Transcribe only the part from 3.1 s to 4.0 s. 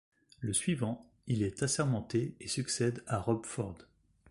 Rob Ford.